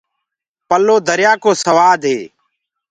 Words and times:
پَلو 0.67 0.95
دريآ 1.07 1.33
ڪو 1.43 1.51
سوآد 1.63 1.99
هيگآ 2.09 2.23